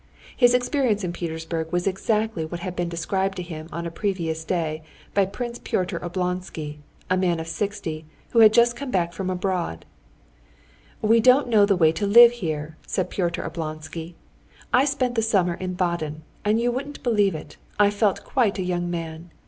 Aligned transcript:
His 0.35 0.55
experience 0.55 1.03
in 1.03 1.13
Petersburg 1.13 1.71
was 1.71 1.85
exactly 1.85 2.43
what 2.43 2.61
had 2.61 2.75
been 2.75 2.89
described 2.89 3.35
to 3.35 3.43
him 3.43 3.67
on 3.71 3.83
the 3.83 3.91
previous 3.91 4.43
day 4.43 4.81
by 5.13 5.27
Prince 5.27 5.59
Pyotr 5.63 5.99
Oblonsky, 5.99 6.79
a 7.07 7.15
man 7.15 7.39
of 7.39 7.47
sixty, 7.47 8.05
who 8.31 8.39
had 8.39 8.51
just 8.51 8.75
come 8.75 8.89
back 8.89 9.13
from 9.13 9.29
abroad: 9.29 9.85
"We 11.03 11.19
don't 11.19 11.49
know 11.49 11.67
the 11.67 11.75
way 11.77 11.91
to 11.91 12.07
live 12.07 12.31
here," 12.31 12.77
said 12.87 13.11
Pyotr 13.11 13.43
Oblonsky. 13.43 14.15
"I 14.73 14.85
spent 14.85 15.13
the 15.13 15.21
summer 15.21 15.53
in 15.53 15.75
Baden, 15.75 16.23
and 16.43 16.59
you 16.59 16.71
wouldn't 16.71 17.03
believe 17.03 17.35
it, 17.35 17.57
I 17.77 17.91
felt 17.91 18.23
quite 18.23 18.57
a 18.57 18.63
young 18.65 18.89
man. 18.89 19.29